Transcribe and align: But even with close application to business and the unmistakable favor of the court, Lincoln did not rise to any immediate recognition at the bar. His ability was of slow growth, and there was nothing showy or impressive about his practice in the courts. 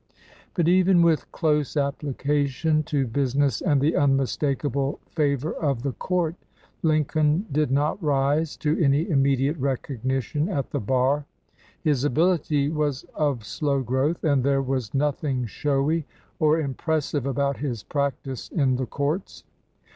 But 0.55 0.67
even 0.67 1.03
with 1.03 1.31
close 1.31 1.77
application 1.77 2.81
to 2.85 3.05
business 3.05 3.61
and 3.61 3.79
the 3.79 3.95
unmistakable 3.95 4.99
favor 5.05 5.53
of 5.53 5.83
the 5.83 5.91
court, 5.91 6.33
Lincoln 6.81 7.45
did 7.51 7.69
not 7.69 8.01
rise 8.01 8.57
to 8.65 8.83
any 8.83 9.07
immediate 9.07 9.57
recognition 9.57 10.49
at 10.49 10.71
the 10.71 10.79
bar. 10.79 11.27
His 11.83 12.03
ability 12.03 12.67
was 12.69 13.03
of 13.13 13.45
slow 13.45 13.83
growth, 13.83 14.23
and 14.23 14.43
there 14.43 14.63
was 14.63 14.91
nothing 14.95 15.45
showy 15.45 16.07
or 16.39 16.59
impressive 16.59 17.27
about 17.27 17.57
his 17.57 17.83
practice 17.83 18.49
in 18.49 18.77
the 18.77 18.87
courts. 18.87 19.43